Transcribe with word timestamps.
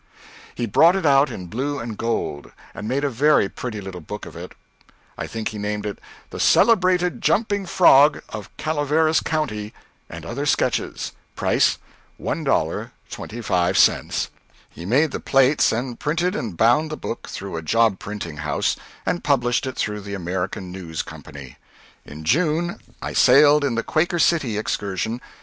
He 0.55 0.65
brought 0.65 0.95
it 0.95 1.05
out 1.05 1.29
in 1.29 1.45
blue 1.45 1.77
and 1.77 1.95
gold, 1.95 2.51
and 2.73 2.87
made 2.87 3.03
a 3.03 3.09
very 3.11 3.47
pretty 3.47 3.79
little 3.79 4.01
book 4.01 4.25
of 4.25 4.35
it, 4.35 4.53
I 5.15 5.27
think 5.27 5.49
he 5.49 5.59
named 5.59 5.85
it 5.85 5.99
"The 6.31 6.39
Celebrated 6.39 7.21
Jumping 7.21 7.67
Frog 7.67 8.23
of 8.29 8.49
Calaveras 8.57 9.19
County, 9.19 9.75
and 10.09 10.25
Other 10.25 10.47
Sketches," 10.47 11.11
price 11.35 11.77
$1.25. 12.19 14.29
He 14.71 14.85
made 14.87 15.11
the 15.11 15.19
plates 15.19 15.71
and 15.71 15.99
printed 15.99 16.35
and 16.35 16.57
bound 16.57 16.89
the 16.89 16.97
book 16.97 17.29
through 17.29 17.55
a 17.55 17.61
job 17.61 17.99
printing 17.99 18.37
house, 18.37 18.75
and 19.05 19.23
published 19.23 19.67
it 19.67 19.75
through 19.75 20.01
the 20.01 20.15
American 20.15 20.71
News 20.71 21.03
Company. 21.03 21.57
In 22.05 22.23
June 22.23 22.79
I 23.03 23.13
sailed 23.13 23.63
in 23.63 23.75
the 23.75 23.83
Quaker 23.83 24.17
City 24.17 24.57
Excursion. 24.57 25.21